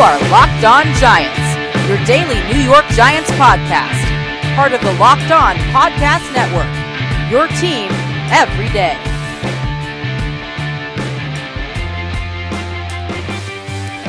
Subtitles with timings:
[0.00, 4.00] are Locked On Giants, your daily New York Giants podcast,
[4.56, 6.72] part of the Locked On Podcast Network.
[7.30, 7.90] Your team
[8.32, 8.96] every day.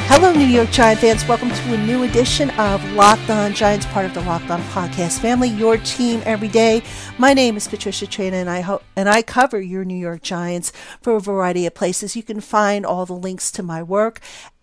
[0.08, 1.28] Hello, New York Giant fans.
[1.28, 5.20] Welcome to a new edition of Locked On Giants, part of the Locked On Podcast
[5.20, 5.50] family.
[5.50, 6.84] Your team every day.
[7.18, 10.72] My name is Patricia Traina, and I hope and I cover your New York Giants
[11.02, 12.16] for a variety of places.
[12.16, 14.22] You can find all the links to my work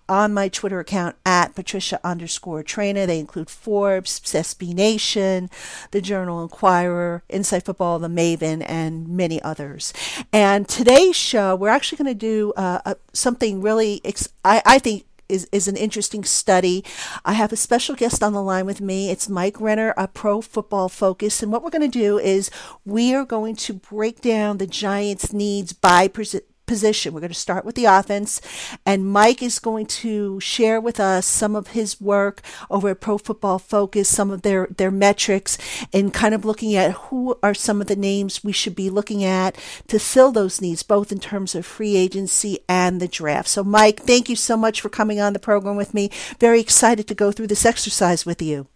[0.08, 3.06] on my Twitter account at Patricia underscore Traina.
[3.06, 5.50] They include Forbes, SB Nation,
[5.90, 9.92] the Journal Inquirer, Inside Football, The Maven, and many others.
[10.32, 14.78] And today's show, we're actually going to do uh, a, something really, ex- I, I
[14.78, 16.84] think, is, is an interesting study.
[17.24, 19.10] I have a special guest on the line with me.
[19.10, 21.42] It's Mike Renner, a pro football focus.
[21.42, 22.50] And what we're going to do is
[22.84, 26.08] we are going to break down the Giants' needs by
[26.68, 27.12] position.
[27.12, 28.40] We're going to start with the offense,
[28.86, 33.18] and Mike is going to share with us some of his work over at Pro
[33.18, 35.58] Football Focus, some of their, their metrics,
[35.92, 39.24] and kind of looking at who are some of the names we should be looking
[39.24, 39.56] at
[39.88, 43.48] to fill those needs, both in terms of free agency and the draft.
[43.48, 46.10] So, Mike, thank you so much for coming on the program with me.
[46.38, 48.68] Very excited to go through this exercise with you.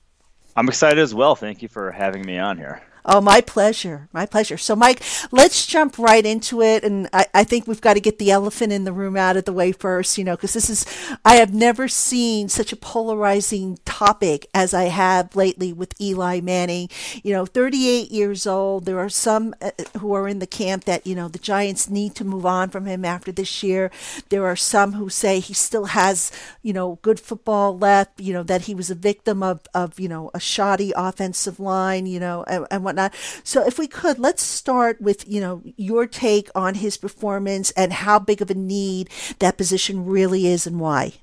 [0.56, 1.34] I'm excited as well.
[1.34, 2.82] Thank you for having me on here.
[3.04, 4.08] Oh, my pleasure.
[4.12, 4.56] My pleasure.
[4.56, 6.84] So, Mike, let's jump right into it.
[6.84, 9.44] And I, I think we've got to get the elephant in the room out of
[9.44, 10.86] the way first, you know, because this is,
[11.24, 16.88] I have never seen such a polarizing topic as I have lately with Eli Manning.
[17.24, 18.84] You know, 38 years old.
[18.84, 22.14] There are some uh, who are in the camp that, you know, the Giants need
[22.16, 23.90] to move on from him after this year.
[24.28, 26.30] There are some who say he still has,
[26.62, 30.08] you know, good football left, you know, that he was a victim of, of you
[30.08, 33.14] know, a shoddy offensive line, you know, and, and whatnot.
[33.44, 37.92] So if we could, let's start with, you know, your take on his performance and
[37.92, 41.14] how big of a need that position really is and why.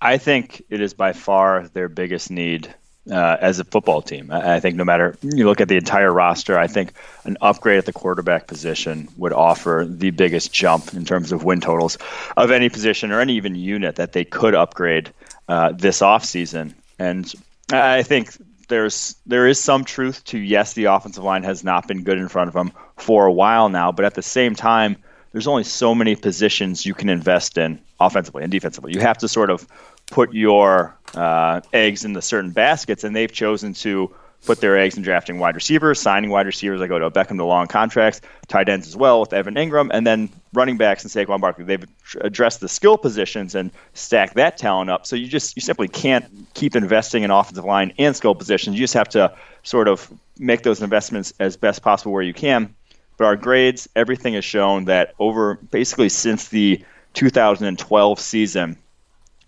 [0.00, 2.74] I think it is by far their biggest need
[3.10, 4.30] uh, as a football team.
[4.30, 6.92] I, think no matter you look at the entire roster, I think
[7.24, 11.60] an upgrade at the quarterback position would offer the biggest jump in terms of win
[11.60, 11.98] totals
[12.36, 15.12] of any position or any even unit that they could upgrade
[15.48, 16.74] uh, this offseason.
[16.98, 17.32] And
[17.72, 18.36] I think
[18.72, 22.28] there's there is some truth to yes, the offensive line has not been good in
[22.28, 24.96] front of them for a while now, but at the same time,
[25.32, 28.94] there's only so many positions you can invest in offensively and defensively.
[28.94, 29.66] You have to sort of
[30.10, 34.14] put your uh, eggs into certain baskets, and they've chosen to
[34.44, 37.44] put their eggs in drafting wide receivers, signing wide receivers I go to Beckham to
[37.44, 41.40] long contracts, tight ends as well with Evan Engram, and then running backs and Saquon
[41.40, 41.64] Barkley.
[41.64, 41.84] They've
[42.20, 45.06] addressed the skill positions and stacked that talent up.
[45.06, 48.74] So you just you simply can't keep investing in offensive line and skill positions.
[48.76, 52.74] You just have to sort of make those investments as best possible where you can.
[53.16, 58.78] But our grades, everything has shown that over basically since the 2012 season,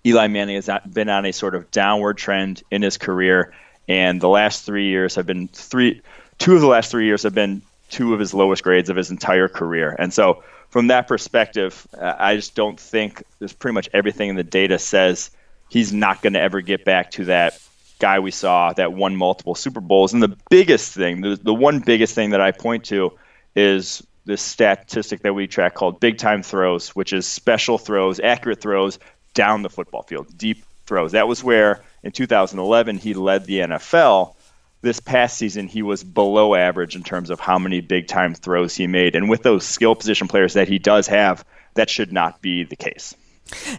[0.07, 3.53] Eli Manning has been on a sort of downward trend in his career
[3.89, 6.03] and the last three years have been three.
[6.39, 9.11] Two of the last three years have been two of his lowest grades of his
[9.11, 10.43] entire career, and so
[10.75, 14.77] from that perspective, uh, I just don't think there's pretty much everything in the data
[14.81, 15.31] says
[15.69, 17.61] he's not going to ever get back to that
[18.01, 20.13] guy we saw that won multiple Super Bowls.
[20.13, 23.13] And the biggest thing, the, the one biggest thing that I point to
[23.55, 28.61] is this statistic that we track called big time throws, which is special throws, accurate
[28.61, 28.99] throws
[29.33, 31.13] down the football field, deep throws.
[31.13, 34.35] That was where in 2011, he led the NFL.
[34.83, 38.77] This past season, he was below average in terms of how many big time throws
[38.77, 39.17] he made.
[39.17, 42.77] And with those skill position players that he does have, that should not be the
[42.77, 43.15] case.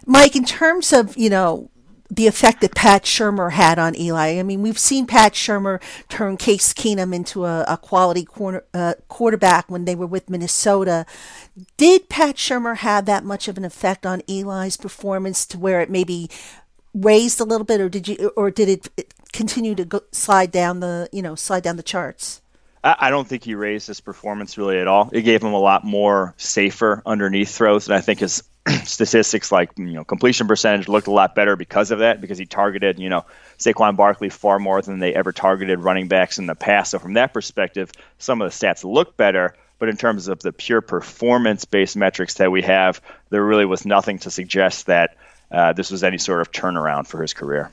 [0.04, 1.70] Mike, in terms of, you know,
[2.10, 4.38] the effect that Pat Shurmur had on Eli.
[4.38, 8.28] I mean, we've seen Pat Shurmur turn Case Keenum into a, a quality
[8.72, 11.04] uh, quarterback when they were with Minnesota.
[11.76, 15.90] Did Pat Shurmur have that much of an effect on Eli's performance to where it
[15.90, 16.30] maybe
[16.96, 20.80] raised a little bit, or did you, or did it continue to go, slide down
[20.80, 22.40] the, you know, slide down the charts?
[22.84, 25.10] I don't think he raised his performance really at all.
[25.12, 28.44] It gave him a lot more safer underneath throws, and I think his
[28.84, 32.46] statistics like you know completion percentage looked a lot better because of that because he
[32.46, 33.24] targeted you know
[33.58, 36.92] Saquon Barkley far more than they ever targeted running backs in the past.
[36.92, 39.56] So from that perspective, some of the stats look better.
[39.78, 44.18] But in terms of the pure performance-based metrics that we have, there really was nothing
[44.20, 45.18] to suggest that
[45.50, 47.70] uh, this was any sort of turnaround for his career.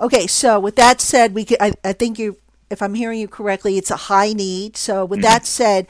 [0.00, 2.36] Okay, so with that said, we could, I, I think you,
[2.70, 4.76] if I'm hearing you correctly, it's a high need.
[4.76, 5.24] So with mm-hmm.
[5.24, 5.88] that said,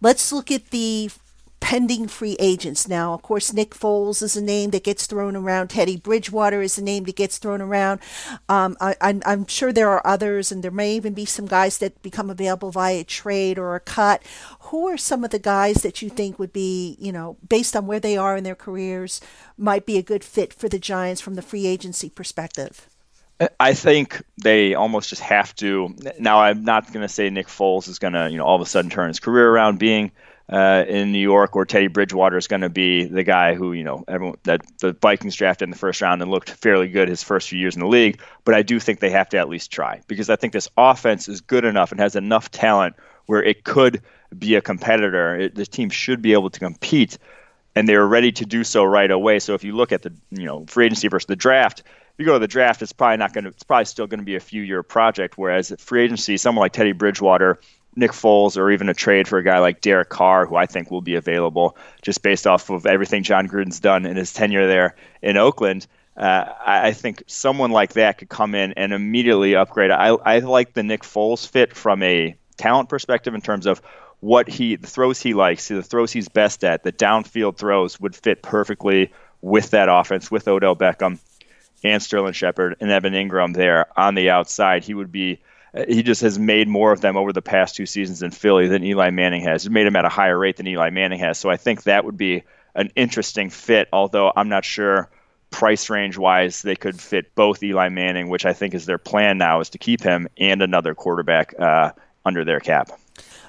[0.00, 1.10] let's look at the
[1.60, 2.88] pending free agents.
[2.88, 5.68] Now, of course, Nick Foles is a name that gets thrown around.
[5.68, 8.00] Teddy Bridgewater is a name that gets thrown around.
[8.48, 12.00] Um, I, am sure there are others, and there may even be some guys that
[12.02, 14.22] become available via trade or a cut.
[14.60, 17.86] Who are some of the guys that you think would be, you know, based on
[17.86, 19.20] where they are in their careers,
[19.56, 22.88] might be a good fit for the Giants from the free agency perspective?
[23.60, 25.94] I think they almost just have to.
[26.18, 28.62] Now, I'm not going to say Nick Foles is going to, you know, all of
[28.62, 30.10] a sudden turn his career around being
[30.48, 33.84] uh, in New York, or Teddy Bridgewater is going to be the guy who, you
[33.84, 37.22] know, everyone that the Vikings drafted in the first round and looked fairly good his
[37.22, 38.20] first few years in the league.
[38.44, 41.28] But I do think they have to at least try because I think this offense
[41.28, 42.96] is good enough and has enough talent
[43.26, 44.02] where it could
[44.38, 45.36] be a competitor.
[45.36, 47.18] It, the team should be able to compete,
[47.74, 49.40] and they are ready to do so right away.
[49.40, 51.82] So if you look at the, you know, free agency versus the draft
[52.18, 53.50] if you go to the draft, it's probably not going to.
[53.50, 55.38] It's probably still going to be a few year project.
[55.38, 57.60] Whereas free agency, someone like Teddy Bridgewater,
[57.98, 60.90] Nick Foles, or even a trade for a guy like Derek Carr, who I think
[60.90, 64.94] will be available just based off of everything Jon Gruden's done in his tenure there
[65.20, 65.86] in Oakland.
[66.16, 69.90] Uh, I, think someone like that could come in and immediately upgrade.
[69.90, 73.80] I, I like the Nick Foles fit from a talent perspective in terms of
[74.20, 78.16] what he the throws he likes, the throws he's best at, the downfield throws would
[78.16, 79.12] fit perfectly
[79.42, 81.20] with that offense with Odell Beckham
[81.84, 85.40] and Sterling Shepard and Evan Engram there on the outside, he would be.
[85.86, 88.82] He just has made more of them over the past two seasons in Philly than
[88.84, 89.62] Eli Manning has.
[89.62, 91.38] He made him at a higher rate than Eli Manning has.
[91.38, 92.42] So I think that would be
[92.74, 93.88] an interesting fit.
[93.92, 95.08] Although I'm not sure
[95.50, 99.38] price range wise they could fit both Eli Manning, which I think is their plan
[99.38, 101.92] now, is to keep him and another quarterback uh,
[102.24, 102.90] under their cap.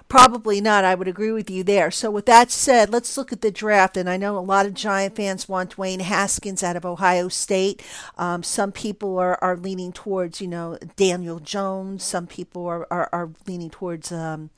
[0.10, 0.84] Probably not.
[0.84, 1.92] I would agree with you there.
[1.92, 3.96] So, with that said, let's look at the draft.
[3.96, 7.84] And I know a lot of Giant fans want Dwayne Haskins out of Ohio State.
[8.18, 12.04] Um, some people are, are leaning towards, you know, Daniel Jones.
[12.04, 14.50] Some people are, are, are leaning towards, um,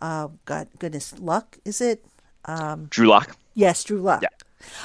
[0.00, 2.04] uh, God, goodness, Luck, is it?
[2.44, 3.36] Um, Drew Lock.
[3.54, 4.22] Yes, Drew Luck.
[4.22, 4.28] Yeah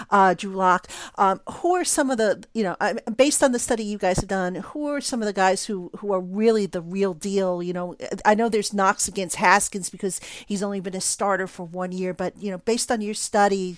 [0.09, 0.87] uh, Drew Lock.
[1.15, 2.75] Um, who are some of the, you know,
[3.15, 5.91] based on the study you guys have done, who are some of the guys who,
[5.97, 7.61] who are really the real deal?
[7.61, 7.95] You know,
[8.25, 12.13] I know there's knocks against Haskins because he's only been a starter for one year,
[12.13, 13.77] but, you know, based on your study,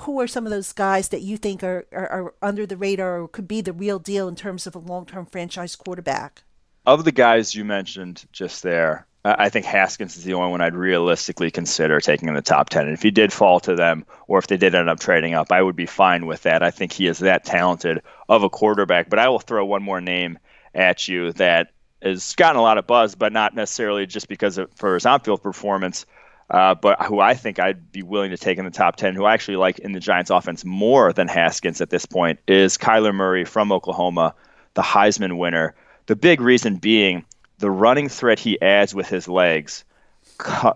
[0.00, 3.22] who are some of those guys that you think are, are, are under the radar
[3.22, 6.42] or could be the real deal in terms of a long term franchise quarterback?
[6.84, 9.06] Of the guys you mentioned just there,
[9.38, 12.84] I think Haskins is the only one I'd realistically consider taking in the top 10.
[12.84, 15.50] And if he did fall to them, or if they did end up trading up,
[15.50, 16.62] I would be fine with that.
[16.62, 19.08] I think he is that talented of a quarterback.
[19.08, 20.38] But I will throw one more name
[20.74, 24.70] at you that has gotten a lot of buzz, but not necessarily just because of
[24.74, 26.04] for his on-field performance,
[26.50, 29.24] uh, but who I think I'd be willing to take in the top 10, who
[29.24, 33.14] I actually like in the Giants offense more than Haskins at this point, is Kyler
[33.14, 34.34] Murray from Oklahoma,
[34.74, 35.74] the Heisman winner.
[36.06, 37.24] The big reason being
[37.58, 39.84] the running threat he adds with his legs,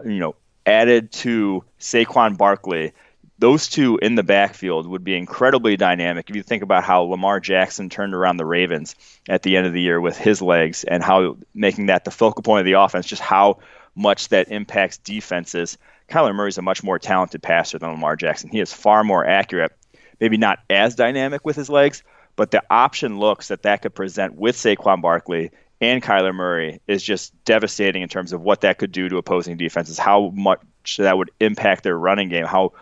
[0.04, 0.34] you know,
[0.66, 2.92] added to Saquon Barkley,
[3.38, 6.28] those two in the backfield would be incredibly dynamic.
[6.28, 8.94] If you think about how Lamar Jackson turned around the Ravens
[9.28, 12.42] at the end of the year with his legs and how making that the focal
[12.42, 13.58] point of the offense, just how
[13.94, 15.78] much that impacts defenses.
[16.08, 18.50] Kyler Murray's a much more talented passer than Lamar Jackson.
[18.50, 19.72] He is far more accurate,
[20.20, 22.02] maybe not as dynamic with his legs,
[22.36, 25.50] but the option looks that that could present with Saquon Barkley
[25.80, 29.56] and Kyler Murray is just devastating in terms of what that could do to opposing
[29.56, 32.72] defenses, how much that would impact their running game, how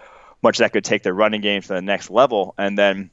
[0.42, 3.10] much that could take their running game to the next level, and then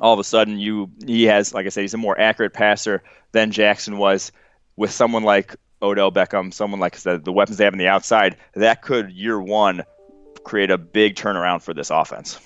[0.00, 3.02] all of a sudden you he has, like I said, he's a more accurate passer
[3.32, 4.32] than Jackson was
[4.76, 8.36] with someone like Odell Beckham, someone like said, the weapons they have on the outside,
[8.54, 9.82] that could year one
[10.44, 12.38] create a big turnaround for this offense.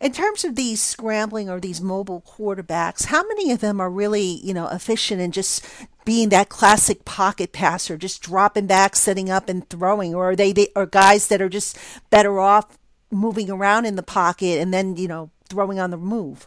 [0.00, 4.40] In terms of these scrambling or these mobile quarterbacks, how many of them are really,
[4.42, 5.64] you know, efficient in just
[6.04, 10.52] being that classic pocket passer, just dropping back, setting up, and throwing, or are they,
[10.52, 11.78] they are guys that are just
[12.10, 12.78] better off
[13.10, 16.46] moving around in the pocket and then you know throwing on the move?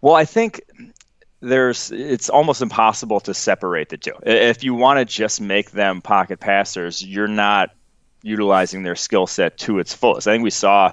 [0.00, 0.60] Well, I think
[1.40, 4.14] there's it's almost impossible to separate the two.
[4.22, 7.70] If you want to just make them pocket passers, you're not
[8.22, 10.26] utilizing their skill set to its fullest.
[10.26, 10.92] I think we saw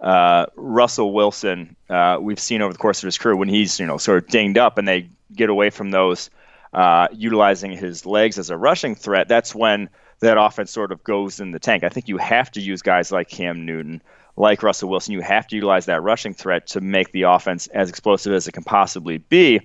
[0.00, 3.86] uh, Russell Wilson, uh, we've seen over the course of his career when he's you
[3.86, 6.30] know sort of dinged up and they get away from those,
[6.72, 9.28] uh, utilizing his legs as a rushing threat.
[9.28, 9.88] That's when
[10.20, 11.84] that offense sort of goes in the tank.
[11.84, 14.02] I think you have to use guys like Cam Newton,
[14.36, 15.12] like Russell Wilson.
[15.12, 18.52] You have to utilize that rushing threat to make the offense as explosive as it
[18.52, 19.60] can possibly be.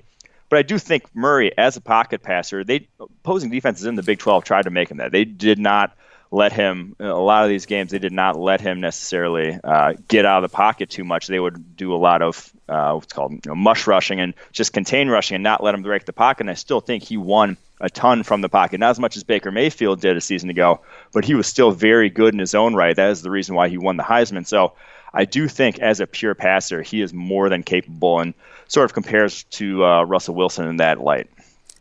[0.49, 4.19] But I do think Murray, as a pocket passer, they opposing defenses in the Big
[4.19, 5.11] 12 tried to make him that.
[5.11, 5.95] They did not
[6.33, 10.25] let him a lot of these games they did not let him necessarily uh, get
[10.25, 13.33] out of the pocket too much they would do a lot of uh, what's called
[13.33, 16.41] you know, mush rushing and just contain rushing and not let him break the pocket
[16.41, 18.79] and i still think he won a ton from the pocket.
[18.79, 20.79] Not as much as Baker Mayfield did a season ago,
[21.11, 22.95] but he was still very good in his own right.
[22.95, 24.47] That is the reason why he won the Heisman.
[24.47, 24.73] So
[25.13, 28.33] I do think as a pure passer, he is more than capable and
[28.67, 31.29] sort of compares to uh, Russell Wilson in that light.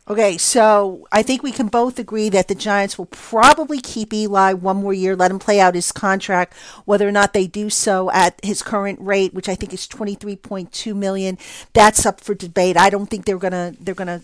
[0.05, 4.51] Okay, so I think we can both agree that the Giants will probably keep Eli
[4.51, 6.53] one more year, let him play out his contract.
[6.83, 10.15] Whether or not they do so at his current rate, which I think is twenty
[10.15, 11.37] three point two million,
[11.71, 12.75] that's up for debate.
[12.75, 14.23] I don't think they're gonna they're gonna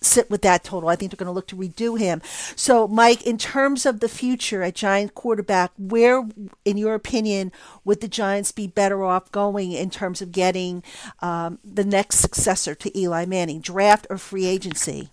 [0.00, 0.88] sit with that total.
[0.88, 2.22] I think they're going to look to redo him.
[2.56, 6.26] So, Mike, in terms of the future at Giant quarterback, where,
[6.64, 7.52] in your opinion,
[7.84, 10.82] would the Giants be better off going in terms of getting
[11.20, 15.10] um, the next successor to Eli Manning, draft or free agency?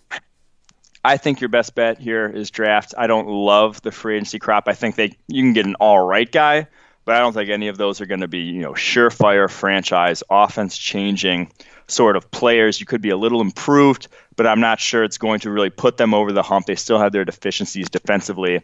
[1.03, 2.93] I think your best bet here is draft.
[2.97, 4.67] I don't love the free agency crop.
[4.67, 6.67] I think they you can get an all right guy,
[7.05, 10.21] but I don't think any of those are going to be you know surefire franchise
[10.29, 11.51] offense changing
[11.87, 12.79] sort of players.
[12.79, 15.97] You could be a little improved, but I'm not sure it's going to really put
[15.97, 16.65] them over the hump.
[16.65, 18.61] They still have their deficiencies defensively.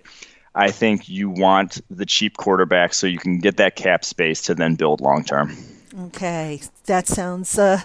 [0.55, 4.55] I think you want the cheap quarterback so you can get that cap space to
[4.55, 5.55] then build long term.
[5.95, 7.81] Okay, that sounds uh,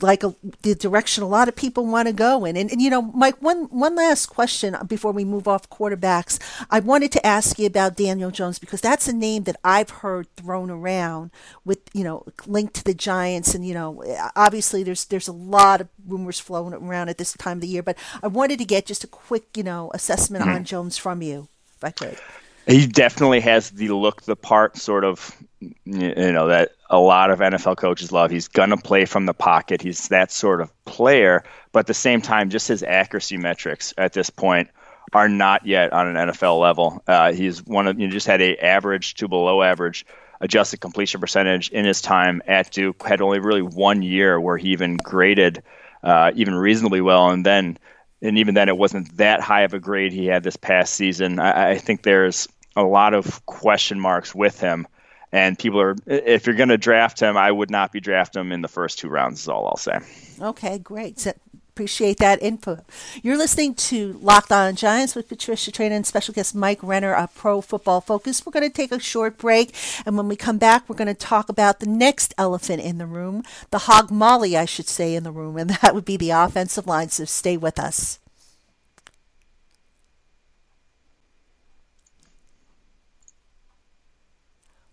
[0.00, 2.56] like a, the direction a lot of people want to go in.
[2.56, 6.38] And, and, you know, Mike, one one last question before we move off quarterbacks.
[6.70, 10.28] I wanted to ask you about Daniel Jones because that's a name that I've heard
[10.36, 11.32] thrown around
[11.64, 14.04] with you know linked to the Giants, and you know,
[14.36, 17.82] obviously there's there's a lot of rumors flowing around at this time of the year.
[17.82, 20.54] But I wanted to get just a quick you know assessment mm-hmm.
[20.54, 22.16] on Jones from you, if I could.
[22.68, 27.40] He definitely has the look the part sort of you know that a lot of
[27.40, 28.30] NFL coaches love.
[28.30, 29.82] He's gonna play from the pocket.
[29.82, 34.12] He's that sort of player, but at the same time, just his accuracy metrics at
[34.12, 34.68] this point
[35.12, 37.02] are not yet on an NFL level.
[37.06, 40.06] Uh, he's one of you know, just had a average to below average
[40.40, 43.02] adjusted completion percentage in his time at Duke.
[43.02, 45.62] Had only really one year where he even graded
[46.02, 47.76] uh, even reasonably well, and then
[48.22, 51.38] and even then it wasn't that high of a grade he had this past season.
[51.38, 54.86] I, I think there's a lot of question marks with him
[55.32, 58.52] and people are if you're going to draft him, I would not be drafting him
[58.52, 59.40] in the first two rounds.
[59.40, 59.98] Is all I'll say.
[60.40, 61.18] Okay, great.
[61.20, 61.32] So,
[61.80, 62.80] appreciate that input.
[63.22, 67.34] You're listening to Locked On Giants with Patricia Traina and special guest Mike Renner of
[67.34, 68.44] Pro Football Focus.
[68.44, 71.14] We're going to take a short break, and when we come back, we're going to
[71.14, 75.22] talk about the next elephant in the room, the hog molly, I should say, in
[75.22, 77.08] the room, and that would be the offensive line.
[77.08, 78.18] So stay with us.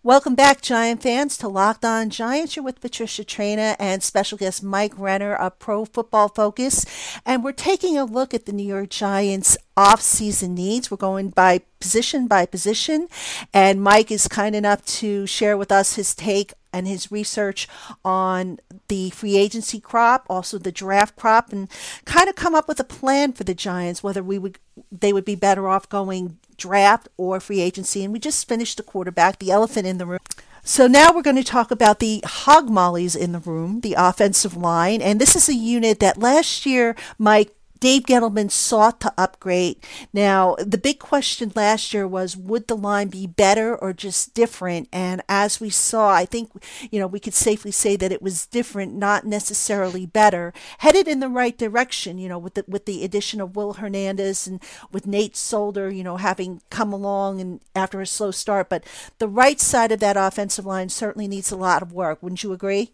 [0.08, 2.56] Welcome back, Giant fans, to Locked On Giants.
[2.56, 6.86] You're with Patricia Traina and special guest Mike Renner of Pro Football Focus.
[7.26, 10.90] And we're taking a look at the New York Giants off-season needs.
[10.90, 13.10] We're going by position by position.
[13.54, 17.68] And Mike is kind enough to share with us his take and his research
[18.06, 21.68] on the free agency crop, also the draft crop, and
[22.06, 24.58] kind of come up with a plan for the Giants, whether we would
[24.90, 28.04] they would be better off going draft or free agency.
[28.04, 30.20] And we just finished the quarterback, the elephant in the room.
[30.64, 34.58] So now we're going to talk about the hog mollies in the room, the offensive
[34.58, 35.02] line.
[35.02, 39.78] And this is a unit that last year Mike Dave Gettleman sought to upgrade.
[40.14, 44.90] Now, the big question last year was would the line be better or just different?
[44.92, 46.52] And as we saw, I think,
[46.92, 51.20] you know, we could safely say that it was different, not necessarily better, headed in
[51.20, 55.08] the right direction, you know, with the, with the addition of Will Hernandez and with
[55.08, 58.70] Nate Solder, you know, having come along and after a slow start.
[58.70, 58.84] But
[59.20, 62.22] the right side of that offensive line certainly needs a lot of work.
[62.22, 62.92] Wouldn't you agree?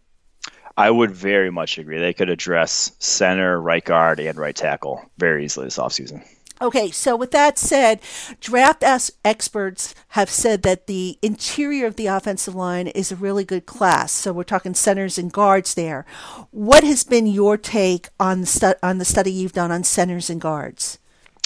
[0.76, 2.00] I would very much agree.
[2.00, 6.26] They could address center, right guard, and right tackle very easily this offseason.
[6.62, 8.00] Okay, so with that said,
[8.40, 8.84] draft
[9.26, 14.12] experts have said that the interior of the offensive line is a really good class.
[14.12, 16.06] So we're talking centers and guards there.
[16.52, 20.30] What has been your take on the stu- on the study you've done on centers
[20.30, 21.00] and guards?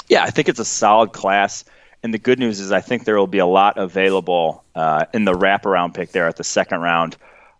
[0.07, 1.63] Yeah, I think it's a solid class.
[2.03, 5.25] And the good news is, I think there will be a lot available uh, in
[5.25, 7.17] the wraparound pick there at the second round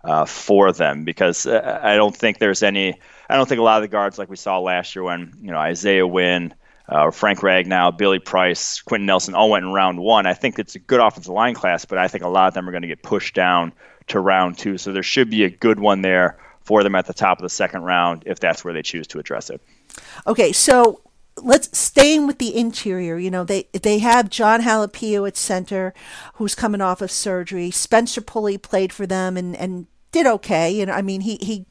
[0.07, 2.99] uh, for them because uh, I don't think there's any.
[3.29, 5.51] I don't think a lot of the guards like we saw last year when you
[5.51, 6.55] know Isaiah Wynn,
[6.87, 10.25] uh, Frank Ragnow, Billy Price, Quenton Nelson all went in round one.
[10.25, 12.67] I think it's a good offensive line class, but I think a lot of them
[12.69, 13.73] are going to get pushed down
[14.07, 14.77] to round two.
[14.77, 17.49] So there should be a good one there for them at the top of the
[17.49, 19.61] second round if that's where they choose to address it.
[20.25, 21.01] Okay, so
[21.35, 23.17] let's staying with the interior.
[23.17, 25.93] You know, they they have Jon Halapio at center,
[26.35, 27.71] who's coming off of surgery.
[27.71, 30.81] Spencer Pulley played for them and and did okay.
[30.81, 31.65] And I mean, he, he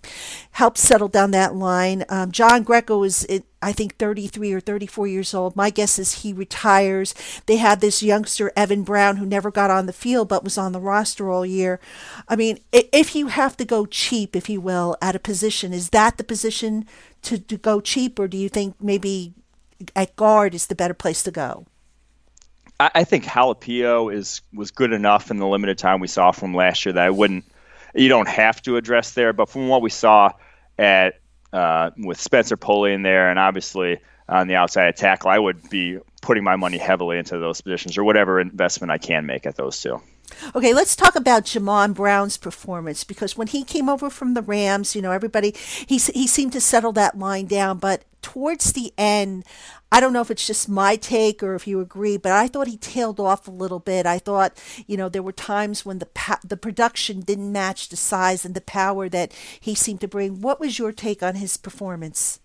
[0.52, 2.04] helped settle down that line.
[2.08, 3.26] Um, John Greco is,
[3.62, 5.56] I think, 33 or 34 years old.
[5.56, 7.14] My guess is he retires.
[7.46, 10.72] They had this youngster, Evan Brown, who never got on the field but was on
[10.72, 11.80] the roster all year.
[12.28, 15.90] I mean, if you have to go cheap, if you will, at a position, is
[15.90, 16.86] that the position
[17.22, 19.34] to, to go cheap, or do you think maybe
[19.94, 21.66] at guard is the better place to go?
[22.78, 26.54] I, I think Halapio is was good enough in the limited time we saw from
[26.54, 27.44] last year that I wouldn't.
[27.96, 30.32] You don't have to address there, but from what we saw
[30.78, 31.20] at
[31.52, 33.98] uh, with Spencer Pulley in there, and obviously
[34.28, 38.04] on the outside tackle, I would be putting my money heavily into those positions or
[38.04, 40.00] whatever investment I can make at those two.
[40.54, 44.94] Okay, let's talk about Jamon Brown's performance because when he came over from the Rams,
[44.94, 45.54] you know, everybody
[45.86, 49.44] he he seemed to settle that line down, but towards the end,
[49.92, 52.66] I don't know if it's just my take or if you agree, but I thought
[52.66, 54.04] he tailed off a little bit.
[54.04, 57.96] I thought, you know, there were times when the pa- the production didn't match the
[57.96, 60.40] size and the power that he seemed to bring.
[60.40, 62.40] What was your take on his performance?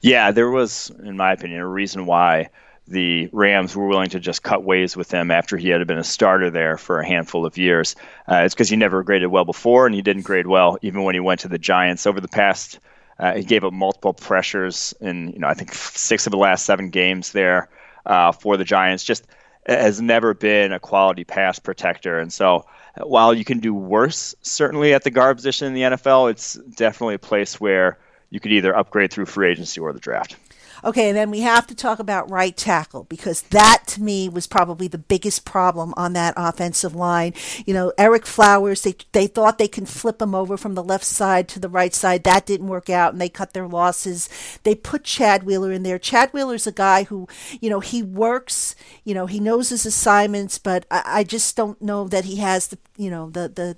[0.00, 2.48] Yeah, there was, in my opinion, a reason why
[2.90, 6.04] the Rams were willing to just cut ways with him after he had been a
[6.04, 7.94] starter there for a handful of years.
[8.30, 11.14] Uh, it's because he never graded well before, and he didn't grade well even when
[11.14, 12.06] he went to the Giants.
[12.06, 12.80] Over the past,
[13.18, 16.66] uh, he gave up multiple pressures in, you know, I think six of the last
[16.66, 17.68] seven games there
[18.06, 19.04] uh, for the Giants.
[19.04, 19.26] Just
[19.66, 22.66] has never been a quality pass protector, and so
[22.96, 27.14] while you can do worse, certainly at the guard position in the NFL, it's definitely
[27.14, 27.98] a place where
[28.30, 30.36] you could either upgrade through free agency or the draft.
[30.84, 34.46] Okay, and then we have to talk about right tackle because that to me was
[34.46, 37.34] probably the biggest problem on that offensive line.
[37.66, 41.04] You know, Ereck Flowers, they they thought they can flip him over from the left
[41.04, 42.24] side to the right side.
[42.24, 44.28] That didn't work out and they cut their losses.
[44.62, 45.98] They put Chad Wheeler in there.
[45.98, 47.28] Chad Wheeler's a guy who,
[47.60, 51.80] you know, he works, you know, he knows his assignments, but I, I just don't
[51.82, 53.76] know that he has the you know, the the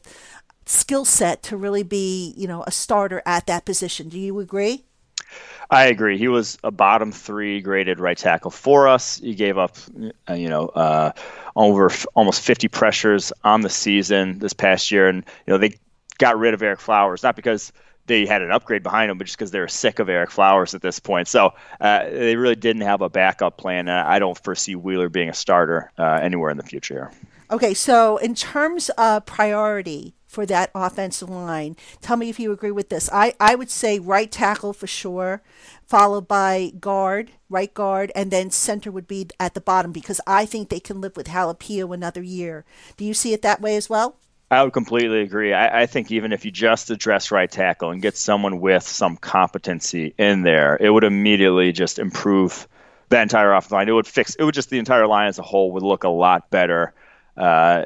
[0.66, 4.08] skill set to really be, you know, a starter at that position.
[4.08, 4.84] Do you agree?
[5.72, 6.18] I agree.
[6.18, 9.18] He was a bottom three graded right tackle for us.
[9.18, 9.78] He gave up,
[10.28, 11.12] uh, you know, uh,
[11.56, 15.78] over f- almost 50 pressures on the season this past year, and you know they
[16.18, 17.72] got rid of Ereck Flowers not because
[18.04, 20.74] they had an upgrade behind him, but just because they were sick of Ereck Flowers
[20.74, 21.26] at this point.
[21.26, 25.30] So uh, they really didn't have a backup plan, and I don't foresee Wheeler being
[25.30, 27.10] a starter uh, anywhere in the future.
[27.50, 31.76] Okay, so in terms of priority, for that offensive line.
[32.00, 33.10] Tell me if you agree with this.
[33.12, 35.42] I, I would say right tackle for sure,
[35.86, 40.46] followed by guard, right guard, and then center would be at the bottom because I
[40.46, 42.64] think they can live with Halapio another year.
[42.96, 44.16] Do you see it that way as well?
[44.50, 45.52] I would completely agree.
[45.52, 49.16] I, I, think even if you just address right tackle and get someone with some
[49.16, 52.68] competency in there, it would immediately just improve
[53.10, 53.88] the entire offensive line.
[53.88, 54.34] It would fix.
[54.34, 56.94] It would just the entire line as a whole would look a lot better
[57.36, 57.84] uh,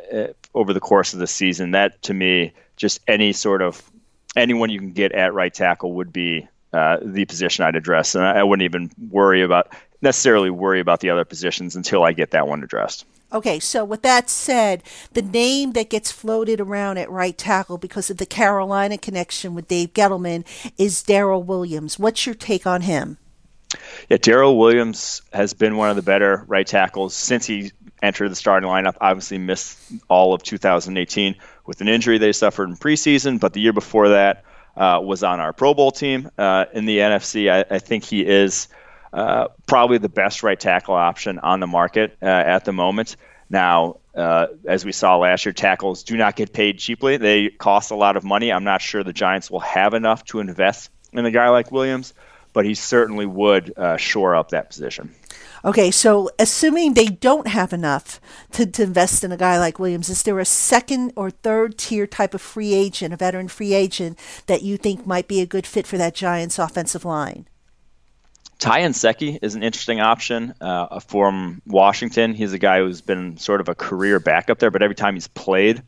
[0.57, 1.71] over the course of the season.
[1.71, 3.88] That to me, just any sort of
[4.35, 8.25] anyone you can get at right tackle would be uh, the position I'd address, and
[8.25, 12.33] I, I wouldn't even worry about necessarily worry about the other positions until I get
[12.33, 13.07] that one addressed.
[13.33, 18.09] Okay, so with that said, the name that gets floated around at right tackle because
[18.09, 20.45] of the Carolina connection with Dave Gettleman
[20.79, 21.99] is Daryl Williams.
[21.99, 23.19] What's your take on him?
[24.09, 28.37] Yeah, Daryl Williams has been one of the better right tackles since he entered the
[28.37, 28.96] starting lineup.
[29.00, 29.78] Obviously, missed
[30.09, 34.44] all of 2018 with an injury they suffered in preseason, but the year before that
[34.76, 37.50] uh, was on our Pro Bowl team uh, in the NFC.
[37.50, 38.68] I, I think he is
[39.12, 43.16] uh, probably the best right tackle option on the market uh, at the moment.
[43.48, 47.16] Now, uh, as we saw last year, tackles do not get paid cheaply.
[47.16, 48.52] They cost a lot of money.
[48.52, 52.12] I'm not sure the Giants will have enough to invest in a guy like Williams,
[52.52, 55.14] but he certainly would uh, shore up that position.
[55.64, 58.21] Okay, so assuming they don't have enough
[58.53, 62.07] to, to invest in a guy like Williams, is there a second or third tier
[62.07, 65.66] type of free agent, a veteran free agent, that you think might be a good
[65.66, 67.49] fit for that Giants offensive line?
[68.59, 72.33] Ty Nsekhe is an interesting option uh, from Washington.
[72.33, 75.29] He's a guy who's been sort of a career backup there, but every time he's
[75.29, 75.83] played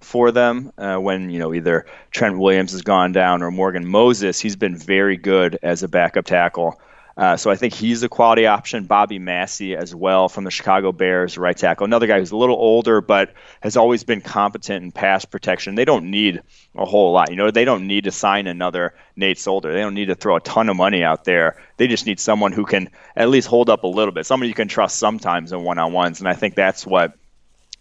[0.00, 4.38] for them, uh, when you know either Trent Williams has gone down or Morgan Moses,
[4.38, 6.80] he's been very good as a backup tackle.
[7.20, 8.84] Uh, so I think he's a quality option.
[8.86, 11.84] Bobby Massie as well from the Chicago Bears, right tackle.
[11.84, 15.74] Another guy who's a little older but has always been competent in pass protection.
[15.74, 16.40] They don't need
[16.74, 17.28] a whole lot.
[17.28, 19.70] You know, they don't need to sign another Nate Solder.
[19.70, 21.60] They don't need to throw a ton of money out there.
[21.76, 24.24] They just need someone who can at least hold up a little bit.
[24.24, 27.18] Somebody you can trust sometimes in one-on-ones, and I think that's what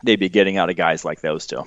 [0.03, 1.65] they'd be getting out of guys like those two.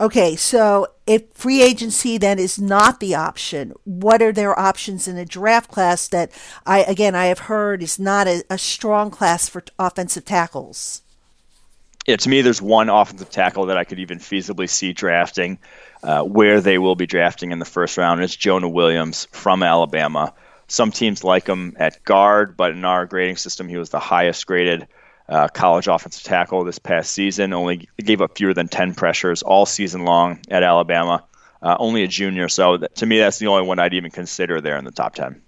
[0.00, 5.18] Okay, so if free agency then is not the option, what are their options in
[5.18, 6.32] a draft class that
[6.64, 11.02] I again I have heard is not a, a strong class for offensive tackles?
[12.06, 15.58] Yeah, to me, there's one offensive tackle that I could even feasibly see drafting,
[16.02, 18.22] uh, where they will be drafting in the first round.
[18.22, 20.32] It's Jonah Williams from Alabama.
[20.66, 24.46] Some teams like him at guard, but in our grading system, he was the highest
[24.46, 24.88] graded
[25.30, 27.52] uh, college offensive tackle this past season.
[27.52, 31.24] Only gave up fewer than 10 pressures all season long at Alabama.
[31.62, 34.60] Uh, only a junior, so that, to me, that's the only one I'd even consider
[34.60, 35.40] there in the top 10.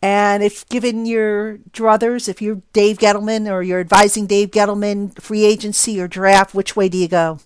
[0.00, 5.44] And if given your druthers, if you're Dave Gettleman or you're advising Dave Gettleman, free
[5.44, 7.40] agency or draft, which way do you go?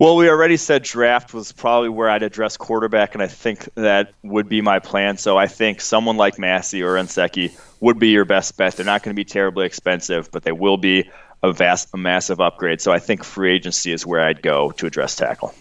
[0.00, 4.14] Well, we already said draft was probably where I'd address quarterback, and I think that
[4.22, 5.18] would be my plan.
[5.18, 8.76] So I think someone like Massie or Nsekhe would be your best bet.
[8.76, 11.10] They're not going to be terribly expensive, but they will be
[11.42, 12.80] a vast, a massive upgrade.
[12.80, 15.54] So I think free agency is where I'd go to address tackle.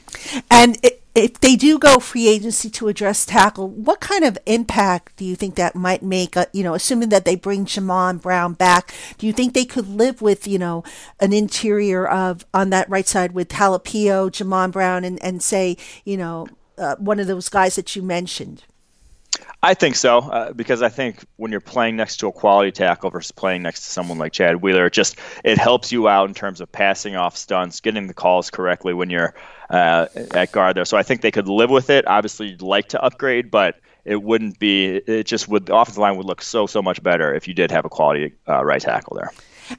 [0.50, 0.78] And
[1.16, 5.36] if they do go free agency to address tackle, what kind of impact do you
[5.36, 6.38] think that might make?
[6.38, 9.88] Uh, you know, assuming that they bring Jamon Brown back, do you think they could
[9.88, 10.84] live with you know
[11.20, 16.18] an interior of on that right side with Talapio, Jamon Brown, and and say you
[16.18, 18.64] know uh, one of those guys that you mentioned?
[19.62, 23.10] I think so uh, because I think when you're playing next to a quality tackle
[23.10, 26.34] versus playing next to someone like Chad Wheeler, it just it helps you out in
[26.34, 29.34] terms of passing off stunts, getting the calls correctly when you're
[29.70, 30.86] uh, at guard there.
[30.86, 32.08] So I think they could live with it.
[32.08, 34.96] Obviously, you'd like to upgrade, but it wouldn't be.
[34.96, 37.70] It just would the offensive line would look so so much better if you did
[37.72, 39.32] have a quality uh, right tackle there.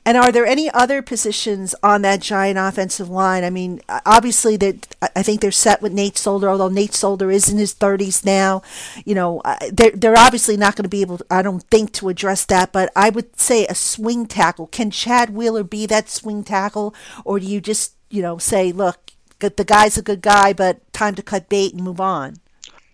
[0.04, 3.44] And are there any other positions on that giant offensive line?
[3.44, 7.48] I mean, obviously that I think they're set with Nate Solder, although Nate Solder is
[7.48, 8.62] in his 30s now.
[9.04, 11.92] You know, uh, they're, they're obviously not going to be able, to, I don't think,
[11.94, 12.72] to address that.
[12.72, 14.66] But I would say a swing tackle.
[14.68, 19.12] Can Chad Wheeler be that swing tackle, or do you just, you know, say, look,
[19.38, 22.36] the guy's a good guy, but time to cut bait and move on?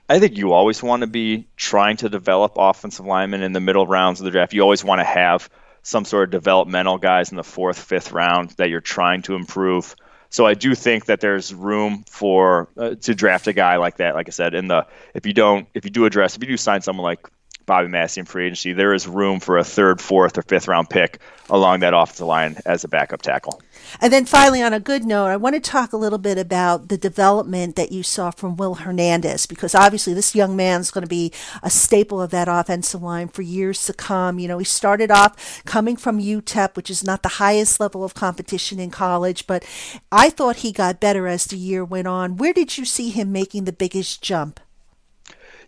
[0.08, 3.86] I think you always want to be trying to develop offensive linemen in the middle
[3.86, 4.54] rounds of the draft.
[4.54, 5.50] You always want to have
[5.86, 9.94] some sort of developmental guys in the fourth, fifth round that you're trying to improve.
[10.30, 14.16] So I do think that there's room for uh, to draft a guy like that.
[14.16, 16.56] Like I said, in the if you don't if you do address if you do
[16.56, 17.20] sign someone like
[17.66, 20.88] Bobby Massie in free agency, there is room for a third, fourth, or fifth round
[20.88, 21.18] pick
[21.50, 23.60] along that offensive line as a backup tackle.
[24.00, 26.88] And then finally, on a good note, I want to talk a little bit about
[26.88, 31.08] the development that you saw from Will Hernandez, because obviously this young man's going to
[31.08, 34.38] be a staple of that offensive line for years to come.
[34.38, 38.14] You know, he started off coming from UTEP, which is not the highest level of
[38.14, 39.64] competition in college, but
[40.12, 42.36] I thought he got better as the year went on.
[42.36, 44.60] Where did you see him making the biggest jump?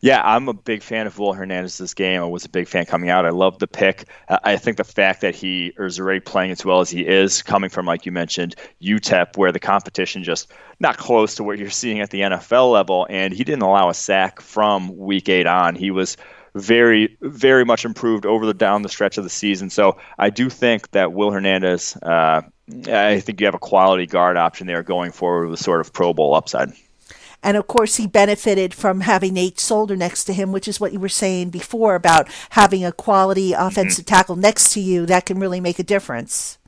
[0.00, 2.22] Yeah, I'm a big fan of Will Hernandez's game.
[2.22, 3.26] I was a big fan coming out.
[3.26, 4.04] I love the pick.
[4.28, 7.70] I think the fact that he is already playing as well as he is, coming
[7.70, 12.00] from like you mentioned UTEP, where the competition just not close to what you're seeing
[12.00, 15.74] at the NFL level, and he didn't allow a sack from week eight on.
[15.74, 16.16] He was
[16.54, 19.70] very, very much improved over the down the stretch of the season.
[19.70, 21.96] So I do think that Will Hernandez.
[21.96, 22.42] Uh,
[22.86, 26.12] I think you have a quality guard option there going forward with sort of Pro
[26.12, 26.70] Bowl upside.
[27.42, 30.92] And of course, he benefited from having Nate Solder next to him, which is what
[30.92, 33.66] you were saying before about having a quality mm-hmm.
[33.66, 34.14] offensive mm-hmm.
[34.14, 36.58] tackle next to you that can really make a difference.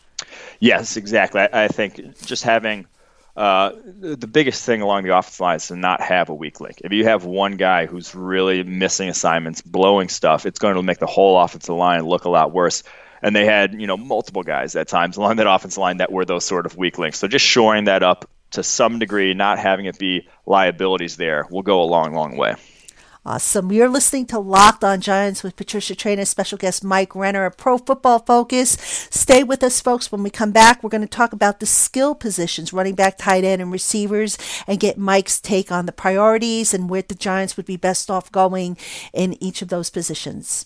[0.60, 1.40] Yes, exactly.
[1.40, 2.86] I, I think just having
[3.36, 6.80] uh, the biggest thing along the offensive line is to not have a weak link.
[6.84, 10.98] If you have one guy who's really missing assignments, blowing stuff, it's going to make
[10.98, 12.82] the whole offensive line look a lot worse.
[13.22, 16.24] And they had, you know, multiple guys at times along that offensive line that were
[16.24, 17.18] those sort of weak links.
[17.18, 21.62] So just shoring that up to some degree, not having it be liabilities there will
[21.62, 22.56] go a long, long way.
[23.24, 23.70] Awesome.
[23.70, 27.76] You're listening to Locked on Giants with Patricia Traina, special guest Mike Renner of Pro
[27.76, 28.78] Football Focus.
[29.10, 30.10] Stay with us, folks.
[30.10, 33.44] When we come back, we're going to talk about the skill positions, running back, tight
[33.44, 37.66] end, and receivers, and get Mike's take on the priorities and where the Giants would
[37.66, 38.78] be best off going
[39.12, 40.64] in each of those positions.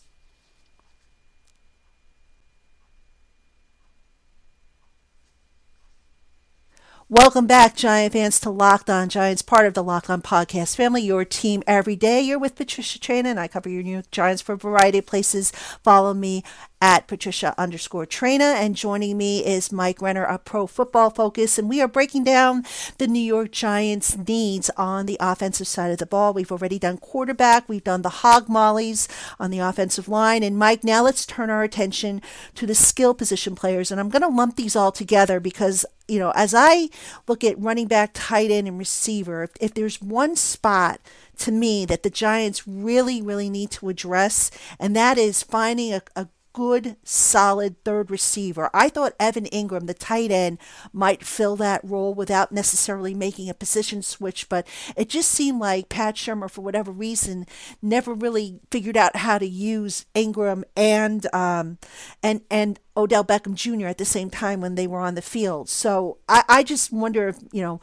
[7.17, 11.01] Welcome back, Giant fans, to Locked On Giants, part of the Locked On Podcast family,
[11.01, 12.21] your team every day.
[12.21, 15.07] You're with Patricia Traina, and I cover your New York Giants for a variety of
[15.07, 15.53] places.
[15.85, 16.43] Follow me
[16.85, 18.57] at Patricia underscore Traina.
[18.57, 21.59] And joining me is Mike Renner of Pro Football Focus.
[21.59, 22.63] And we are breaking down
[22.99, 26.35] the New York Giants' needs on the offensive side of the ball.
[26.35, 29.09] We've already done quarterback, we've done the hog mollies
[29.41, 30.43] on the offensive line.
[30.43, 32.21] And Mike, now let's turn our attention
[32.55, 33.91] to the skill position players.
[33.91, 36.91] And I'm going to lump these all together because you know, as I
[37.27, 41.01] look at running back, tight end, and receiver, if, if, there's one spot
[41.39, 46.03] to me that the Giants really, really need to address, and that is finding a,
[46.15, 48.71] a good, solid third receiver.
[48.73, 50.59] I thought Evan Engram, the tight end,
[50.93, 55.91] might fill that role without necessarily making a position switch, but it just seemed like
[55.91, 57.45] Pat Shurmur, for whatever reason,
[57.83, 61.79] never really figured out how to use Engram and um,
[62.23, 63.89] and and Odell Beckham Jr.
[63.89, 65.69] at the same time when they were on the field.
[65.69, 67.81] So I, I just wonder if you know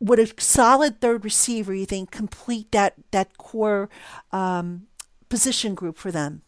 [0.00, 3.88] would a solid third receiver you think complete that that core
[4.32, 4.88] um,
[5.30, 6.42] position group for them?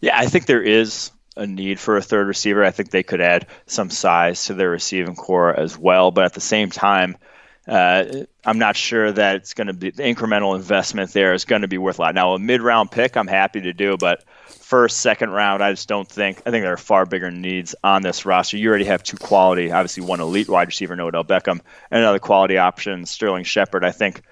[0.00, 2.64] Yeah, I think there is a need for a third receiver.
[2.64, 6.10] I think they could add some size to their receiving corps as well.
[6.10, 7.16] But at the same time,
[7.68, 11.62] uh, I'm not sure that it's going to be the incremental investment there is going
[11.62, 12.14] to be worth a lot.
[12.14, 15.62] Now, a mid round pick, I'm happy to do, but first, second round.
[15.62, 16.42] I just don't think.
[16.46, 18.56] I think there are far bigger needs on this roster.
[18.56, 21.60] You already have two quality, obviously one elite wide receiver, Odell Beckham,
[21.90, 23.84] and another quality option, Sterling Shepard.
[23.84, 24.22] I think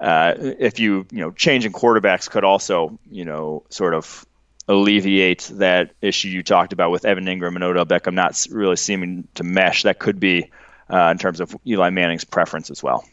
[0.00, 4.24] uh, if you you know changing quarterbacks could also you know sort of
[4.68, 9.26] alleviate that issue you talked about with Evan Engram and Odell Beckham not really seeming
[9.34, 9.84] to mesh.
[9.84, 10.50] That could be
[10.90, 13.04] uh, in terms of Eli Manning's preference as well.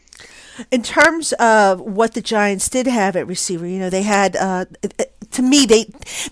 [0.70, 4.66] In terms of what the Giants did have at receiver, you know, they had uh,
[5.34, 5.86] to me they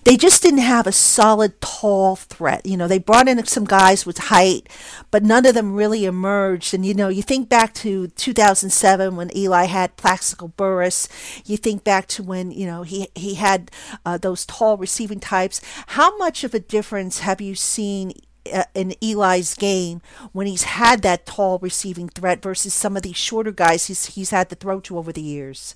[0.05, 2.65] they just didn't have a solid tall threat.
[2.65, 4.69] You know, they brought in some guys with height,
[5.11, 6.73] but none of them really emerged.
[6.73, 11.09] And you know, you think back to 2007 when Eli had Plaxico Burress.
[11.45, 13.71] You think back to when you know he he had
[14.05, 15.59] uh, those tall receiving types.
[15.87, 18.13] How much of a difference have you seen?
[18.53, 20.01] Uh, in Eli's game
[20.33, 24.31] when he's had that tall receiving threat versus some of these shorter guys he's he's
[24.31, 25.75] had to throw to over the years.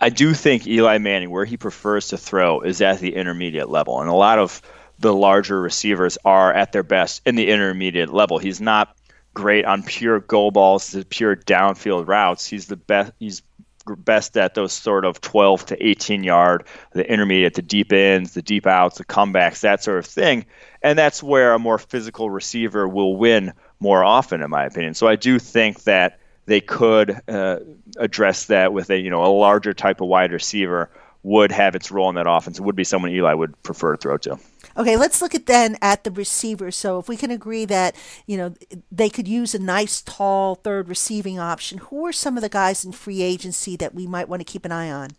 [0.00, 4.00] I do think Eli Manning, where he prefers to throw, is at the intermediate level,
[4.00, 4.62] and a lot of
[4.98, 8.38] the larger receivers are at their best in the intermediate level.
[8.38, 8.96] He's not
[9.34, 12.46] great on pure go balls, the pure downfield routes.
[12.46, 13.12] He's the best.
[13.18, 13.42] He's
[13.84, 18.42] best at those sort of 12 to 18 yard, the intermediate, the deep ends, the
[18.42, 20.46] deep outs, the comebacks, that sort of thing.
[20.82, 24.94] And that's where a more physical receiver will win more often, in my opinion.
[24.94, 27.58] So I do think that they could uh,
[27.96, 30.90] address that with a you know a larger type of wide receiver
[31.22, 32.58] would have its role in that offense.
[32.58, 34.38] It would be someone Eli would prefer to throw to.
[34.76, 36.74] Okay, let's look at then at the receivers.
[36.74, 37.94] So if we can agree that
[38.26, 38.54] you know
[38.90, 42.84] they could use a nice tall third receiving option, who are some of the guys
[42.84, 45.10] in free agency that we might want to keep an eye on?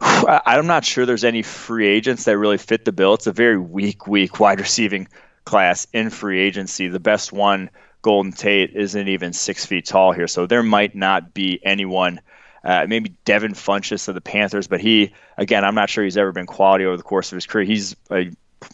[0.00, 3.14] I'm not sure there's any free agents that really fit the bill.
[3.14, 5.08] It's a very weak, weak wide receiving
[5.44, 6.88] class in free agency.
[6.88, 7.70] The best one,
[8.04, 12.20] Golden Tate, isn't even six feet tall here, so there might not be anyone
[12.62, 16.30] uh, maybe Devin Funchess of the Panthers, but he again, I'm not sure he's ever
[16.30, 17.64] been quality over the course of his career.
[17.64, 18.30] He's a,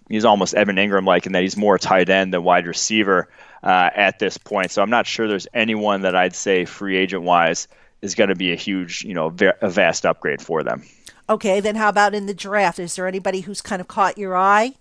[0.08, 3.28] he's almost Evan Engram like in that he's more tight end than wide receiver
[3.62, 4.72] uh, at this point.
[4.72, 7.68] So I'm not sure there's anyone that I'd say free agent wise
[8.02, 10.84] is going to be a huge, you know, a vast upgrade for them.
[11.28, 12.80] Okay, then how about in the draft?
[12.80, 14.74] Is there anybody who's kind of caught your eye?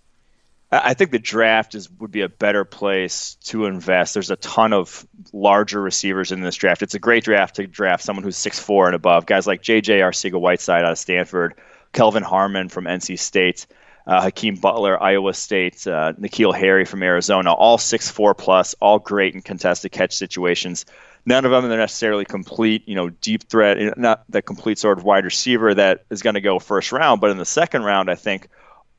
[0.71, 4.13] I think the draft is would be a better place to invest.
[4.13, 6.83] There's a ton of larger receivers in this draft.
[6.83, 9.25] It's a great draft to draft someone who's six four and above.
[9.25, 9.99] Guys like J.J.
[9.99, 11.55] Arcega-Whiteside out of Stanford,
[11.91, 13.65] Kelvin Harmon from NC State,
[14.05, 18.99] uh, Hakeem Butler, Iowa State, uh, N'Keal Harry from Arizona, all six four plus, all
[18.99, 20.85] great in contested catch situations.
[21.25, 25.03] None of them are necessarily complete, you know, deep threat, not the complete sort of
[25.03, 27.21] wide receiver that is going to go first round.
[27.21, 28.49] But in the second round, I think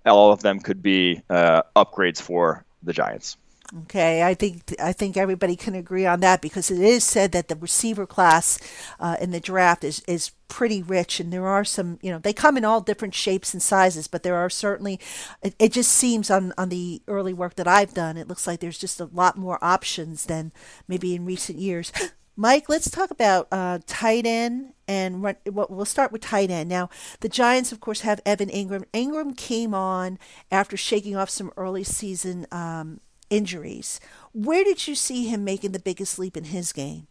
[0.07, 3.37] all of them could be uh, upgrades for the Giants.
[3.85, 7.47] Okay, I think I think everybody can agree on that because it is said that
[7.47, 8.59] the receiver class
[8.99, 12.33] uh, in the draft is is pretty rich, and there are some you know they
[12.33, 14.99] come in all different shapes and sizes, but there are certainly
[15.41, 18.59] it, it just seems on on the early work that I've done, it looks like
[18.59, 20.51] there's just a lot more options than
[20.89, 21.93] maybe in recent years.
[22.41, 26.71] Mike, let's talk about uh, tight end and run, we'll start with tight end.
[26.71, 26.89] Now,
[27.21, 28.87] the Giants, of course, have Evan Engram.
[28.95, 30.19] Engram came on
[30.51, 34.01] after shaking off some early season um, injuries.
[34.33, 37.09] Where did you see him making the biggest leap in his game?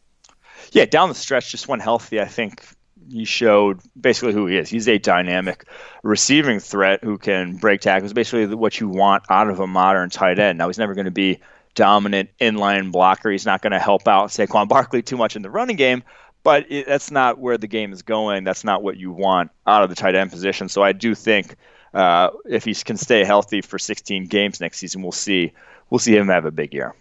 [0.72, 2.66] Yeah, down the stretch, just when healthy, I think
[3.08, 4.68] he showed basically who he is.
[4.68, 5.66] He's a dynamic
[6.02, 10.40] receiving threat who can break tackles, basically what you want out of a modern tight
[10.40, 10.58] end.
[10.58, 11.40] Now, he's never going to be
[11.80, 13.32] dominant inline blocker.
[13.32, 16.04] He's not going to help out Saquon Barkley too much in the running game,
[16.44, 18.44] but it, that's not where the game is going.
[18.44, 20.68] That's not what you want out of the tight end position.
[20.68, 21.56] So I do think
[21.94, 25.54] uh, if he can stay healthy for 16 games next season, we'll see
[25.90, 26.94] we'll see him have a big year.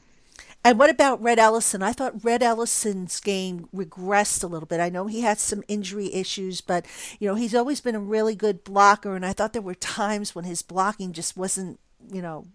[0.65, 1.83] And what about Rhett Ellison?
[1.83, 4.81] I thought Rhett Ellison's game regressed a little bit.
[4.81, 6.87] I know he had some injury issues, but
[7.19, 10.37] you know he's always been a really good blocker, and I thought there were times
[10.37, 11.81] when his blocking just wasn't,
[12.13, 12.47] you know,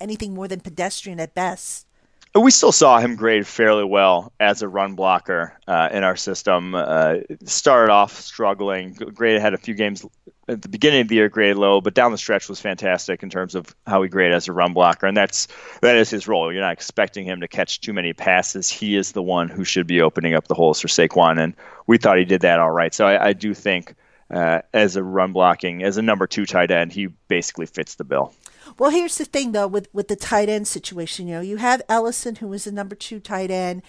[0.00, 1.86] anything more than pedestrian at best.
[2.34, 6.74] We still saw him grade fairly well as a run blocker uh, in our system.
[6.74, 8.92] Uh, started off struggling.
[8.92, 10.04] Grade had a few games
[10.48, 13.30] at the beginning of the year, grade low, but down the stretch was fantastic in
[13.30, 15.48] terms of how he graded as a run blocker, and that's
[15.80, 16.52] that is his role.
[16.52, 18.70] You're not expecting him to catch too many passes.
[18.70, 21.54] He is the one who should be opening up the holes for Saquon, and
[21.86, 22.94] we thought he did that all right.
[22.94, 23.94] So I, I do think
[24.30, 28.04] uh, as a run blocking, as a number two tight end, he basically fits the
[28.04, 28.34] bill.
[28.78, 31.28] Well, here's the thing though with with the tight end situation.
[31.28, 33.82] You know, you have Ellison who is the number two tight end.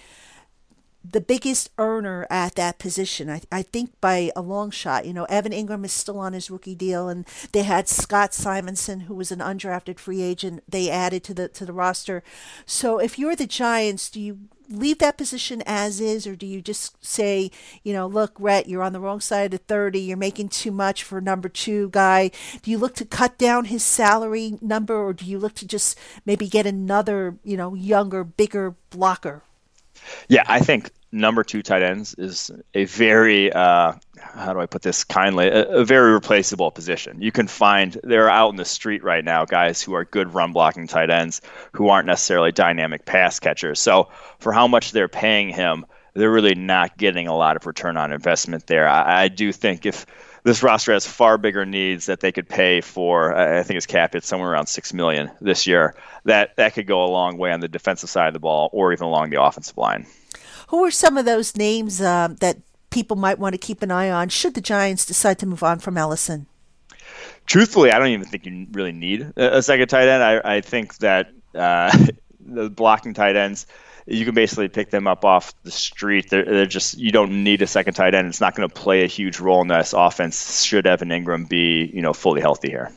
[1.04, 3.30] The biggest earner at that position.
[3.30, 5.06] I, I think by a long shot.
[5.06, 9.00] You know, Evan Engram is still on his rookie deal, and they had Scott Simonson,
[9.00, 10.62] who was an undrafted free agent.
[10.68, 12.22] They added to the to the roster.
[12.66, 16.60] So if you're the Giants, do you leave that position as is, or do you
[16.60, 17.50] just say,
[17.82, 20.70] you know, look, Rhett, you're on the wrong side of the 30, you're making too
[20.70, 22.30] much for number two guy?
[22.62, 25.98] Do you look to cut down his salary number, or do you look to just
[26.26, 29.42] maybe get another, you know, younger, bigger blocker?
[30.28, 34.82] Yeah, I think number two tight ends is a very uh, how do I put
[34.82, 37.22] this kindly a, a, very replaceable position.
[37.22, 40.52] You can find they're out in the street right now guys who are good run
[40.52, 41.40] blocking tight ends
[41.72, 43.80] who aren't necessarily dynamic pass catchers.
[43.80, 44.08] So
[44.38, 48.12] for how much they're paying him, they're really not getting a lot of return on
[48.12, 48.88] investment there.
[48.88, 50.04] I, I do think if
[50.48, 53.36] this roster has far bigger needs that they could pay for.
[53.36, 55.94] I think it's cap it's somewhere around six million this year.
[56.24, 58.92] That that could go a long way on the defensive side of the ball, or
[58.92, 60.06] even along the offensive line.
[60.68, 62.58] Who are some of those names uh, that
[62.90, 65.78] people might want to keep an eye on should the Giants decide to move on
[65.78, 66.46] from Ellison?
[67.44, 70.22] Truthfully, I don't even think you really need a second tight end.
[70.22, 71.96] I, I think that uh,
[72.40, 73.66] the blocking tight ends
[74.10, 76.30] you can basically pick them up off the street.
[76.30, 78.28] They're, they're just you don't need a second tight end.
[78.28, 80.62] It's not going to play a huge role in this offense.
[80.62, 82.90] Should Evan Engram be you know fully healthy here?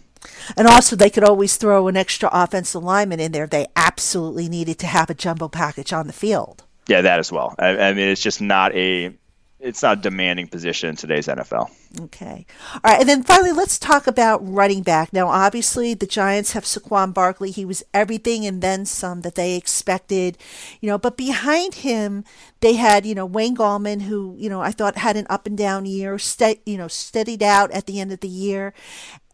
[0.56, 3.48] And also, they could always throw an extra offensive lineman in there.
[3.48, 6.64] They absolutely needed to have a jumbo package on the field.
[6.88, 7.56] Yeah, that as well.
[7.58, 9.14] I, I mean, it's just not a
[9.62, 11.70] it's not a demanding position in today's NFL.
[12.00, 12.46] Okay.
[12.74, 13.00] All right.
[13.00, 15.14] And then finally, let's talk about running back.
[15.14, 17.52] Now, obviously, the Giants have Saquon Barkley.
[17.52, 20.38] He was everything and then some that they expected,
[20.80, 22.24] you know, but behind him,
[22.62, 25.58] they had, you know, Wayne Gallman, who, you know, I thought had an up and
[25.58, 28.74] down year, ste- you know, steadied out at the end of the year.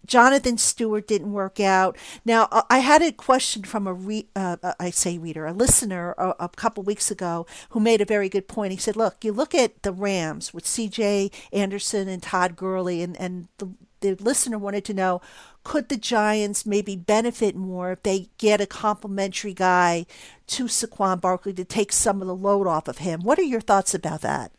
[0.07, 1.97] Jonathan Stewart didn't work out.
[2.25, 5.53] Now, uh, I had a question from a re- uh, uh, I say reader, a
[5.53, 8.71] listener a, a couple weeks ago who made a very good point.
[8.71, 11.31] He said, "Look, you look at the Rams with C.J.
[11.51, 15.21] Anderson and Todd Gurley, and and the the listener wanted to know."
[15.63, 20.05] Could the Giants maybe benefit more if they get a complementary guy
[20.47, 23.19] to Saquon Barkley to take some of the load off of him?
[23.19, 24.53] What are your thoughts about that?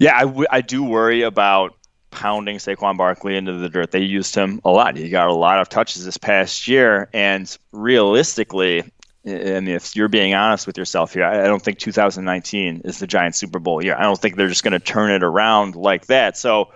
[0.00, 1.76] Yeah, I, w- I do worry about
[2.14, 3.90] pounding Saquon Barkley into the dirt.
[3.90, 4.96] They used him a lot.
[4.96, 8.84] He got a lot of touches this past year, and realistically,
[9.24, 13.38] and if you're being honest with yourself here, I don't think 2019 is the Giants
[13.38, 13.96] Super Bowl year.
[13.96, 16.36] I don't think they're just going to turn it around like that.
[16.36, 16.72] So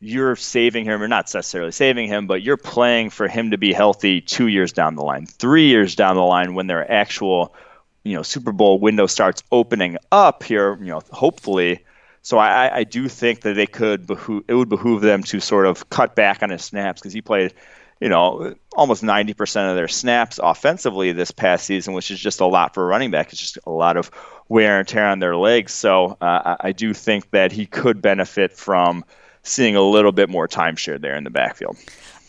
[0.00, 3.72] you're saving him, or not necessarily saving him, but you're playing for him to be
[3.72, 7.54] healthy two years down the line, three years down the line when their actual,
[8.02, 10.78] you know, Super Bowl window starts opening up here.
[10.78, 11.84] You know, hopefully
[12.22, 14.10] so I, I do think that they could
[14.46, 17.54] it would behoove them to sort of cut back on his snaps because he played,
[18.00, 22.46] you know, almost 90% of their snaps offensively this past season, which is just a
[22.46, 23.32] lot for a running back.
[23.32, 24.10] It's just a lot of
[24.48, 25.72] wear and tear on their legs.
[25.72, 29.04] So uh, I do think that he could benefit from
[29.42, 31.78] seeing a little bit more time shared there in the backfield.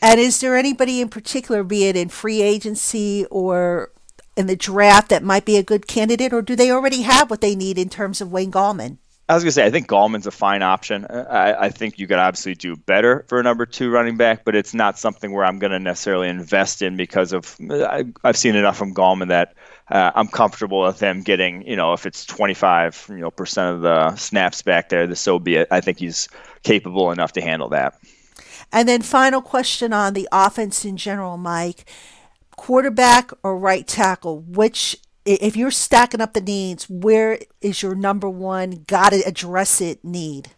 [0.01, 3.91] And is there anybody in particular, be it in free agency or
[4.37, 7.41] in the draft, that might be a good candidate, or do they already have what
[7.41, 8.97] they need in terms of Wayne Gallman?
[9.31, 11.05] I was gonna say I think Gallman's a fine option.
[11.05, 14.55] I, I, think you could obviously do better for a number two running back, but
[14.55, 18.75] it's not something where I'm gonna necessarily invest in because of I, have seen enough
[18.75, 19.55] from Gallman that
[19.89, 23.81] uh, I'm comfortable with him getting you know if it's 25 you know percent of
[23.83, 25.69] the snaps back there, the so be it.
[25.71, 26.27] I think he's
[26.63, 27.97] capable enough to handle that.
[28.69, 31.89] And then final question on the offense in general, Mike.
[32.57, 38.29] Quarterback or right tackle, which if you're stacking up the needs, where is your number
[38.29, 40.49] one got to address it need?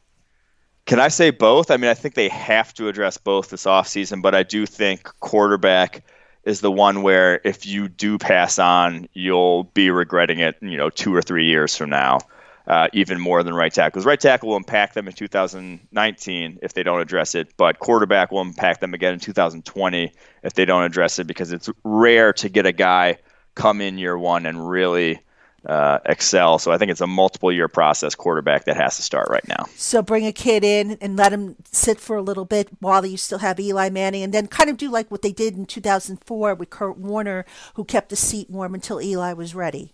[0.86, 1.71] Can I say both?
[1.71, 5.04] I mean, I think they have to address both this offseason, but I do think
[5.19, 6.04] quarterback
[6.43, 10.89] is the one where if you do pass on, you'll be regretting it, you know,
[10.89, 12.19] two or three years from now,
[12.67, 13.91] uh, even more than right tackle.
[13.91, 18.30] Because right tackle will impact them in 2019 if they don't address it, but quarterback
[18.30, 20.12] will impact them again in 2020
[20.43, 23.17] if they don't address it because it's rare to get a guy–
[23.56, 25.20] come in year one and really
[25.66, 26.60] uh, excel.
[26.60, 29.66] So I think it's a multiple year process quarterback that has to start right now.
[29.76, 33.18] So bring a kid in and let him sit for a little bit while you
[33.18, 36.56] still have Eli Manning, and then kind of do like what they did in 2004
[36.56, 39.94] with Kurt Warner, who kept the seat warm until Eli was ready.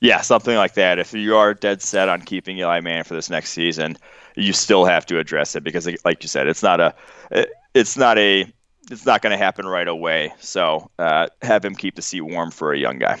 [0.00, 0.98] Yeah, something like that.
[0.98, 3.96] If you are dead set on keeping Eli Manning for this next season,
[4.34, 6.94] you still have to address it because, like you said, it's not a,
[7.74, 8.52] it's not a
[8.90, 10.32] it's not going to happen right away.
[10.40, 13.20] So uh, have him keep the seat warm for a young guy.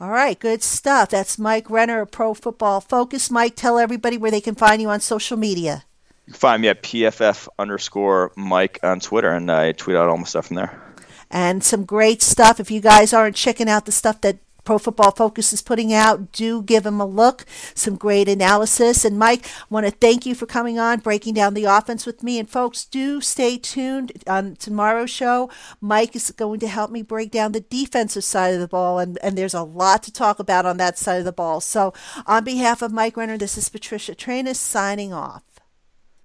[0.00, 1.10] All right, good stuff.
[1.10, 3.30] That's Mike Renner of Pro Football Focus.
[3.30, 5.84] Mike, tell everybody where they can find you on social media.
[6.26, 10.16] You can find me at PFF underscore Mike on Twitter, and I tweet out all
[10.16, 10.94] my stuff from there.
[11.30, 12.58] And some great stuff.
[12.58, 14.38] If you guys aren't checking out the stuff that
[14.70, 16.30] Pro Football Focus is putting out.
[16.30, 17.44] Do give them a look.
[17.74, 19.04] Some great analysis.
[19.04, 22.22] And Mike, I want to thank you for coming on, breaking down the offense with
[22.22, 22.38] me.
[22.38, 25.50] And folks, do stay tuned on tomorrow's show.
[25.80, 29.18] Mike is going to help me break down the defensive side of the ball, and,
[29.24, 31.60] and there's a lot to talk about on that side of the ball.
[31.60, 31.92] So,
[32.24, 35.49] on behalf of Mike Renner, this is Patricia Traina signing off.